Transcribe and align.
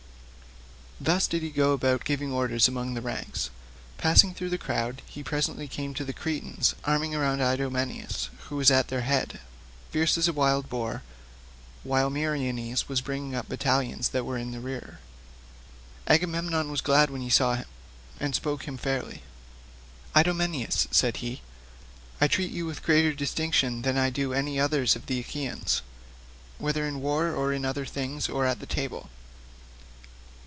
Thus 1.03 1.25
did 1.25 1.41
he 1.41 1.49
go 1.49 1.73
about 1.73 2.05
giving 2.05 2.27
his 2.29 2.35
orders 2.35 2.67
among 2.67 2.93
the 2.93 3.01
ranks. 3.01 3.49
Passing 3.97 4.35
through 4.35 4.51
the 4.51 4.59
crowd, 4.59 5.01
he 5.07 5.21
came 5.21 5.23
presently 5.23 5.67
on 5.79 5.93
the 5.95 6.13
Cretans, 6.13 6.75
arming 6.83 7.13
round 7.15 7.41
Idomeneus, 7.41 8.29
who 8.49 8.57
was 8.57 8.69
at 8.69 8.89
their 8.89 9.01
head, 9.01 9.39
fierce 9.89 10.15
as 10.15 10.27
a 10.27 10.31
wild 10.33 10.69
boar, 10.69 11.01
while 11.83 12.11
Meriones 12.11 12.87
was 12.87 13.01
bringing 13.01 13.33
up 13.33 13.47
the 13.47 13.57
battalions 13.57 14.09
that 14.09 14.27
were 14.27 14.37
in 14.37 14.51
the 14.51 14.59
rear. 14.59 14.99
Agamemnon 16.05 16.69
was 16.69 16.81
glad 16.81 17.09
when 17.09 17.21
he 17.21 17.31
saw 17.31 17.55
him, 17.55 17.65
and 18.19 18.35
spoke 18.35 18.67
him 18.67 18.77
fairly. 18.77 19.23
"Idomeneus," 20.15 20.87
said 20.91 21.17
he, 21.17 21.41
"I 22.21 22.27
treat 22.27 22.51
you 22.51 22.67
with 22.67 22.83
greater 22.83 23.11
distinction 23.15 23.81
than 23.81 23.97
I 23.97 24.11
do 24.11 24.33
any 24.35 24.59
others 24.59 24.95
of 24.95 25.07
the 25.07 25.19
Achaeans, 25.19 25.81
whether 26.59 26.85
in 26.85 27.01
war 27.01 27.33
or 27.33 27.53
in 27.53 27.65
other 27.65 27.87
things, 27.87 28.29
or 28.29 28.45
at 28.45 28.59
table. 28.69 29.09